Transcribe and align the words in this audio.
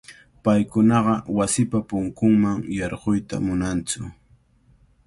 Paykunaqa 0.43 1.13
wasipa 1.37 1.79
punkunman 1.89 2.57
yarquyta 2.77 3.35
munantsu. 3.45 4.01